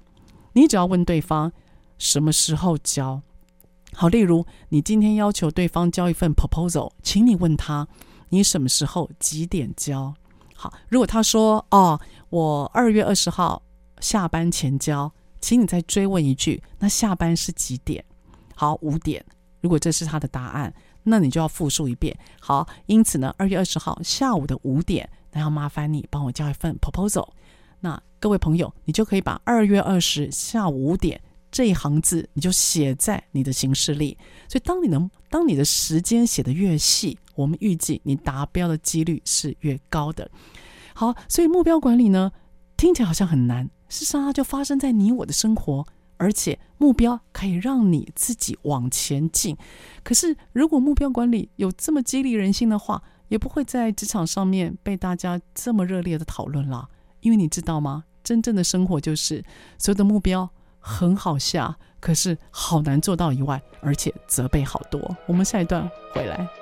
[0.54, 1.52] 你只要问对方
[1.98, 3.22] 什么时候交。
[3.94, 7.88] 好，例如你今天要求对方交一份 proposal，请你问他
[8.30, 10.14] 你什么时候几点交。
[10.56, 13.64] 好，如果他说哦，我二月二十号
[14.00, 15.12] 下班前交。
[15.42, 18.04] 请你再追问一句，那下班是几点？
[18.56, 19.26] 好，五点。
[19.60, 20.74] 如果这是他的答案，
[21.04, 22.18] 那你就要复述一遍。
[22.40, 27.28] 好，因此呢，二月二十号下午的五点，那要麻烦你帮我交一份 proposal。
[27.80, 31.20] 那各位朋友，你就可以把二月二十下午五点
[31.52, 34.18] 这一行字，你就写在你的行事历。
[34.48, 40.30] 所以，当你能当你的时间写得越细，我们预计你达标的几率是越高的。
[40.94, 42.32] 好，所以目标管理呢，
[42.78, 43.70] 听起来好像很难。
[43.92, 49.58] 事实上，就发生在你我的生活，而且目标可以让你自己往前进。
[50.02, 56.88] 可是，如果目标管理有这么激励人心的话，也不会在职场上面被大家这么热烈的讨论了。
[57.20, 58.06] 因为你知道吗？
[58.24, 59.44] 真正的生活就是
[59.78, 60.50] 所有的目标
[60.80, 65.18] 很好下，可是好难做到以外，而且责备好多。
[65.28, 66.61] 我们下一段回来。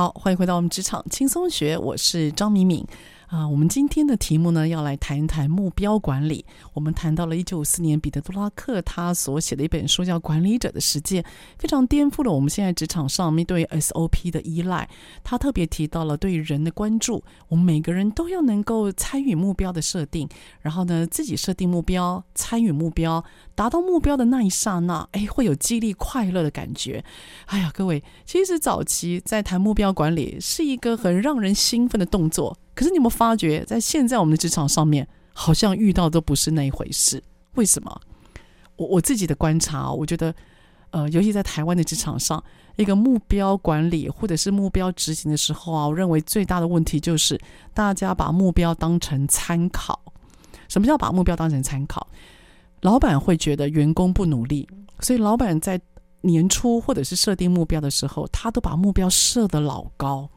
[0.00, 2.82] 好，欢迎回到我们职场轻松学，我是张敏敏。
[3.30, 6.44] 啊，我们今天的题目呢，要来谈一谈目标管理。
[6.72, 11.22] 我们谈到了一九五四年彼得·杜拉克他所写的一本书叫《管理者的实践》，
[11.56, 14.88] 非常颠覆了我们现在职场上面对 SOP 的依赖。
[15.22, 20.28] 他特别提到了对人的关注，我们每个人都要能够参与目标的设定，
[20.62, 27.04] 然后呢，自己设定目标，参与目标，达到目标的那一刹那，哎，会有激励快乐的感觉。
[27.46, 32.58] 哎呀，各位，其实早期在谈目标管理是一个很让人兴奋的动作。
[32.80, 37.22] 可是你有没有发觉，在现在我们的职场上面，好像遇到都不是那一回事？
[37.56, 38.00] 为什么？
[38.76, 40.34] 我我自己的观察，我觉得，
[40.88, 42.42] 呃，尤其在台湾的职场上，
[42.76, 47.38] 一个目标管理或者是目标执行的时候啊，我认为最大的问题就是
[47.74, 50.00] 大家把目标当成参考。
[50.66, 52.08] 什么叫把目标当成参考？
[52.80, 54.66] 老板会觉得员工不努力，
[55.00, 55.78] 所以老板在
[56.22, 60.30] 年初或者是设定目标的时候，他都把目标设得老高。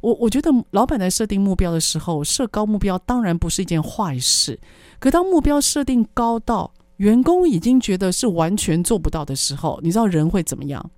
[0.00, 4.58] 我我觉得老板在设定目标的时候，设高目标当然不是一件坏事。
[4.98, 10.90] 可当目标设定高到员工已经觉得是完全做不到的时候，你知道人会怎么样？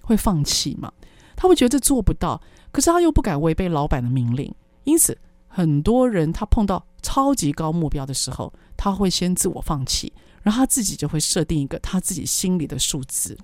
[0.00, 0.90] 会放弃吗？
[1.36, 2.40] 他会觉得做不到，
[2.72, 4.52] 可是他又不敢违背老板的命令。
[4.84, 13.36] 因此，很多人他碰到超级高目标的时候，他会先自我放弃，然后他自己就会设定一个他自己心里的数字。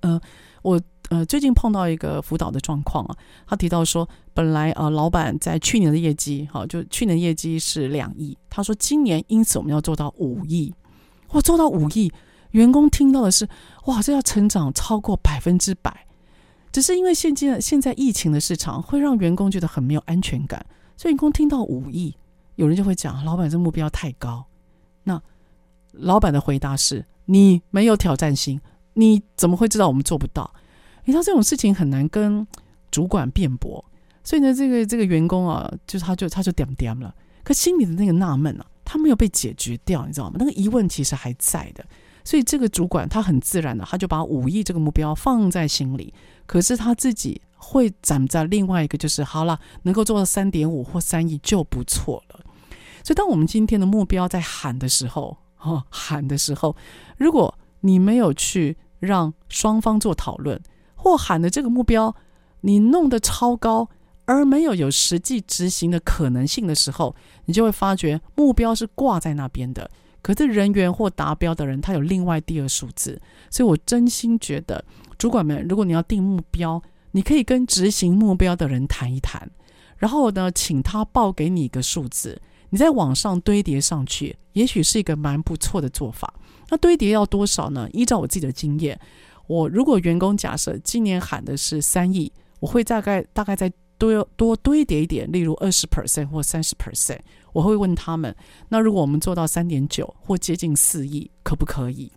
[0.00, 0.20] 呃，
[0.62, 0.80] 我。
[1.10, 10.72] 呃，最近碰到一个辅导的状况啊，他提到说，本来呃，老板在去年的业绩，好，就去年业绩是两亿，他说今年因此我们要做到五亿，
[11.32, 12.10] 哇，做到五亿，
[12.52, 13.46] 员工听到的是，
[13.84, 16.06] 哇，这要成长超过百分之百，
[16.72, 20.64] 只是因为现在现在疫情的市场会让员工觉得很没有安全感，
[20.96, 22.16] 所以员工听到五亿，
[22.56, 24.46] 有人就会讲，老板这目标太高，
[25.02, 25.20] 那
[25.92, 28.58] 老板的回答是，你没有挑战性，
[28.94, 30.50] 你怎么会知道我们做不到？
[31.04, 32.46] 你知道这种事情很难跟
[32.90, 33.84] 主管辩驳，
[34.22, 40.36] 所以呢，这个这个员工啊，就他就他就点点了，可心里的那个纳闷啊，他没有被解决掉，你知道吗？
[40.38, 41.84] 那个疑问其实还在的，
[42.24, 46.14] 所以这个主管他很自然的，他就把五亿这个目标放在心里，
[46.46, 52.40] 可是他自己会站在另外一个，就是好了，能够做到三点五或三亿就不错了。
[53.02, 56.74] 所以，当我们今天的目标在喊的时候，哦，喊的时候，
[57.18, 60.58] 如果你没有去让双方做讨论，
[61.04, 62.16] 或喊的这个目标
[62.62, 63.90] 你弄得超高，
[64.24, 69.90] 而没有有实际执行的可能性的时候，你就会发觉目标是挂在那边的。
[70.22, 73.20] 可是人员或达标的人，他有另外第二数字。
[73.50, 74.82] 所以我真心觉得，
[75.18, 79.50] 主管们，如果你要定目标，你可以跟执行目标的人谈一谈，
[79.98, 82.40] 然后呢，请他报给你一个数字，
[82.70, 86.32] 你再往上堆叠上去，也许是一个蛮不错的做法。
[86.70, 87.86] 那堆叠要多少呢？
[87.92, 88.98] 依照我自己的经验，
[89.46, 97.18] 我如果员工假设今年喊的是三亿，我会大概大概再多多堆叠一点，例如二十 percent 或三十 percent。
[97.52, 98.34] 我会问他们，
[98.68, 102.10] 那如果我们做到三点九或接近四亿，可不可以？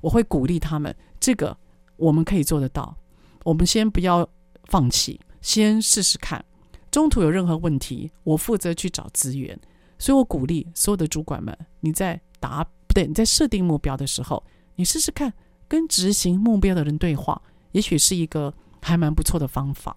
[0.00, 1.56] 我会鼓励他们，这个
[1.96, 2.96] 我们可以做得到。
[3.44, 4.28] 我们先不要
[4.66, 6.44] 放弃，先试试看。
[6.90, 9.58] 中途有任何问题，我负责去找资源。
[9.98, 14.44] 所以我鼓励所有的主管们，你在答不对，你在设定目标的时候，
[14.76, 15.32] 你试试看
[15.68, 17.40] 跟执行目标的人对话，
[17.72, 18.52] 也许是一个
[18.82, 19.96] 还蛮不错的方法。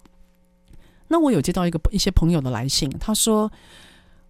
[1.08, 3.50] 那我有接到一个一些朋友的来信，他说。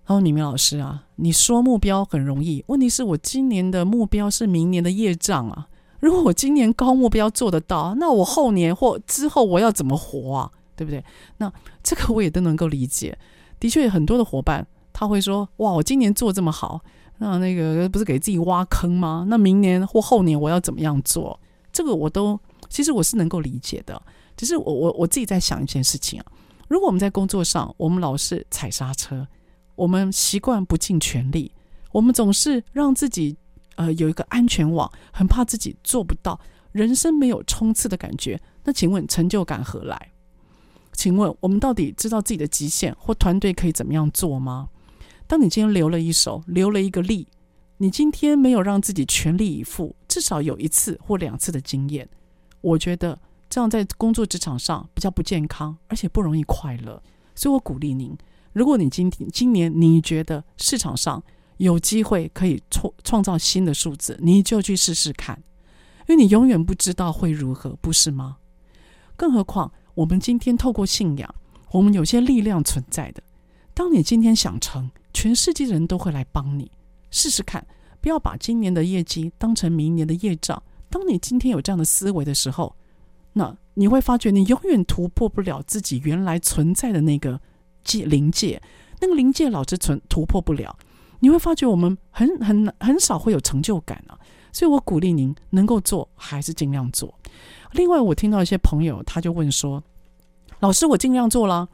[0.07, 5.69] 哦，李明老师啊，你说目标很容易，问题是我今年的目标是明年的业障啊。
[6.01, 10.51] 如果我今年高目标做得到，那我后年或之后我要怎么活啊？
[10.75, 11.05] 对不对？
[11.37, 11.51] 那
[11.85, 13.17] 这个我也都能够理解。
[13.61, 16.81] 的确，很多的伙伴他会说：“哇，我今年做这么好，
[17.19, 19.25] 那那个不是给自己挖坑吗？
[19.29, 21.39] 那明年或后年我要怎么样做？”
[21.73, 22.39] 这个我都
[22.69, 24.01] 其实我是能够理解的。
[24.37, 26.27] 只是我我我自己在想一件事情啊，
[26.69, 29.27] 如果我们在工作上，我们老是踩刹车。
[29.75, 31.51] 我们习惯不尽全力，
[31.93, 33.37] 我们总是让自己
[33.77, 36.39] 呃有一个安全网，很怕自己做不到，
[36.73, 38.41] 人生没有冲刺的感觉。
[38.65, 40.13] 那请问成就感何来？
[40.93, 44.69] 请问我们到底知道自己的极限或团队可以怎么样做吗？
[45.33, 47.27] 当你今天留了一手，留了一个力，
[47.79, 52.07] 你今天没有让自己全力以赴，至少有一次或两次的经验，
[52.61, 53.19] 我觉得
[53.49, 57.03] 这样在工作职场上比较不健康，而且不容易快乐。
[57.35, 58.15] 所以我鼓励您。
[58.53, 61.23] 如果你今天今年你觉得市场上
[61.57, 65.43] 有机会可以创创造新的数字，你就去试试看，
[66.11, 68.37] 因为你永远不知道会如何，不是吗？
[69.17, 71.35] 更何况我们今天透过信仰，
[71.71, 73.23] 我们有些力量存在的。
[73.73, 76.71] 当你今天想成，全世界人都会来帮你。
[77.11, 77.67] 试试看，
[78.01, 80.63] 不要把今年的业绩当成明年的业障。
[80.89, 82.75] 当你今天有这样的思维的时候，
[83.33, 87.41] 那你会发觉你永远突破不了自己原来存在的那个。
[87.85, 88.63] 界临界，
[89.01, 90.79] 那个临界老是存突破不了，
[91.19, 94.17] 你会发觉我们很很很少会有成就感啊。
[94.53, 97.13] 所以我鼓励您能够做还是尽量做。
[97.73, 99.83] 另外，我听到一些朋友他就问说
[100.61, 101.69] ：“老师，我尽量做了，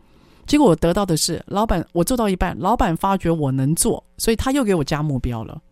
[0.49, 5.63] 结果我得到的是老板，我做到一半，老板发觉我能做，所以他又给我加目标了。”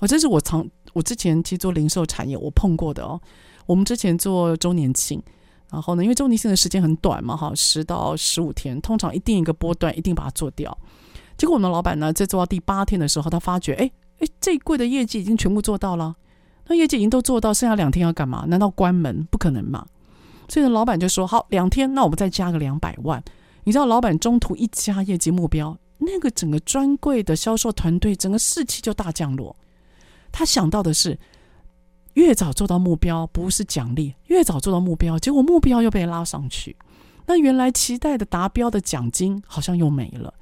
[0.00, 3.20] 哦，这是我常我之前其实做零售产业我碰过的哦。
[3.66, 5.22] 我们之前做周年庆。
[5.70, 10.76] 然后呢，因为周年庆的时间很短嘛，哈，十到十五天，通常一定一个波段，一定把它做掉。
[11.36, 13.90] 结果我们老板呢，在做到第八天的时候，他发觉，哎
[14.20, 16.14] 哎，这一柜的业绩已经全部做到了，
[16.68, 18.44] 那业绩已经都做到，剩下两天要干嘛？
[18.46, 19.26] 难道关门？
[19.32, 19.84] 不可能嘛！
[20.48, 23.20] 所以呢，老板就说，好，两天，那我们再加个两百万。
[23.64, 29.56] 你知道，老板中途一加业绩目标，那个整个专柜的销售团队，整个士气就大降落。
[30.30, 31.18] 他想到的是。
[32.14, 36.76] 越早做到目标不是奖励，越早做到目标，结果目标又被拉上去，
[37.26, 40.32] 那原来期待的达标的奖金好像又没了。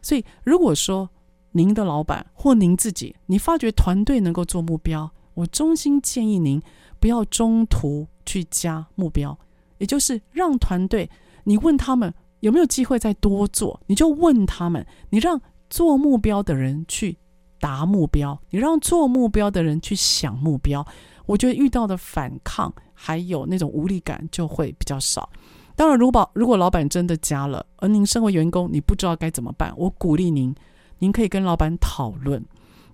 [0.00, 1.10] 所以，如果说
[1.52, 6.58] 您的老板或您自己，你发觉团队能够做目标，我衷心建议您
[6.98, 9.38] 不要中途去加目标，
[9.76, 11.10] 也就是让团队，
[11.44, 17.16] 你问他们有没有机会再多做，你就问他们，你让做目标的人去
[17.60, 20.86] 达目标，你让做目标的人去想目标。
[21.26, 25.30] 我觉得遇到的反抗还有那种无力感就会比较少。
[25.76, 30.54] 当然，如果如果老板真的加了，而您身为员工，你不知道该怎么办，我鼓励您，
[30.98, 32.44] 您可以跟老板讨论，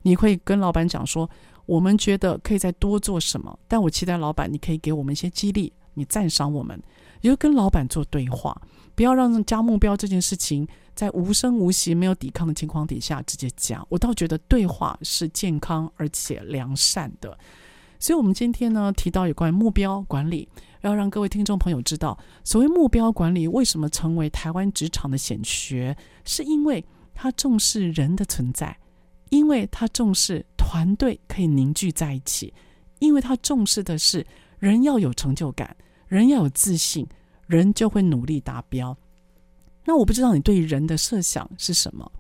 [0.03, 1.29] 你会跟老板讲说，
[1.65, 6.81] 我们觉得可以再多做什么，但我期待老板你可以给我们一些激励，你赞赏我们，
[7.23, 8.61] 也就跟老板做对话，
[8.97, 13.85] 不要让加目标这件事情在无声无息、没有抵抗的情况底下直接加。
[13.89, 17.39] 我倒觉得对话是健康而且良善的。
[17.99, 20.49] 所以，我们今天呢提到有关目标管理，
[20.83, 26.85] 要让各位听众朋友知道，所谓目标管理为什么成为台湾职场的显学，是因为
[27.15, 28.77] 它重视人的存在，
[29.31, 32.53] 因为它重视团队可以凝聚在一起，
[32.99, 34.27] 因为它重视的是
[34.59, 35.75] 人要有成就感，
[36.07, 37.07] 人要有自信，
[37.47, 38.97] 人就会努力达标。
[39.85, 42.11] 那我不知道你对人的设想是什么？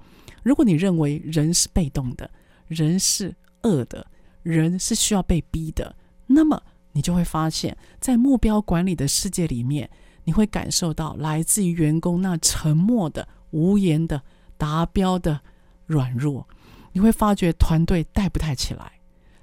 [0.42, 2.30] 如果你认为人是被动的，
[2.68, 4.06] 人是恶的，
[4.42, 5.96] 人是需要被逼的，
[6.26, 6.62] 那么
[6.92, 9.90] 你就会发现，在目标管理的世界里面，
[10.22, 14.22] 你会感受到来自于员工那沉默的、无言的
[14.56, 15.40] 达标的
[15.86, 16.48] 软弱，
[16.92, 18.92] 你会发觉团队带不太起来。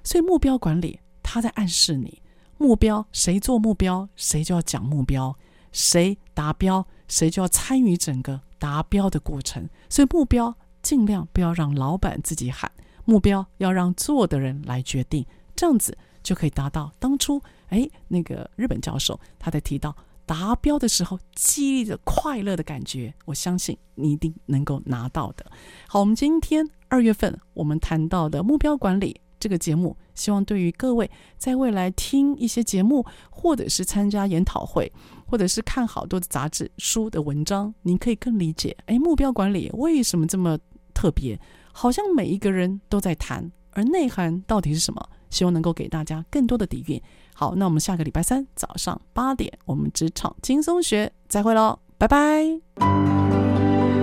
[0.02, 2.22] 所以目标管理，它在暗示你，
[2.56, 5.36] 目标谁做目标，谁就要讲目标，
[5.74, 9.68] 谁达标，谁就要参与整个达标的过程。
[9.90, 10.56] 所以目标。
[10.84, 12.70] 尽量不要让老板自己喊
[13.06, 15.24] 目标，要让做的人来决定，
[15.56, 19.96] 这样子就可以达到当初哎那个日本教授他在提到
[20.26, 25.46] 达标的时候激励的快乐的感觉，我相信你一定能够拿到的。
[25.88, 34.92] 好，我们今天二月份我们谈到的目标管理这个节目，希望对于各位在未来听一些节目，或者是参加研讨会，
[35.26, 40.58] 或者是看好多的杂志书的文章，您可以更理解哎目标管理为什么这么。
[40.96, 41.38] 特别，
[41.72, 45.08] 好像每一个人都在谈，而内涵到底是什么？
[45.28, 47.02] 希望能够给大家更多的底蕴。
[47.34, 52.44] 好，那我们下个礼拜三早上八点，我们职场轻松学再会喽，拜拜。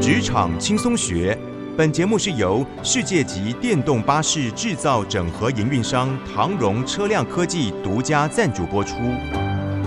[0.01, 1.39] 职场轻松学，
[1.77, 8.97] 本节目是由世界级电动巴士制造整合营运商唐荣车辆科技独家赞助播出。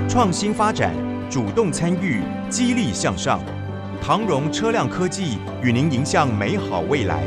[0.08, 0.96] 创新发展，
[1.34, 3.40] 主动参与，激励向上。
[4.00, 7.24] 唐荣车辆科技与您迎向美好未来。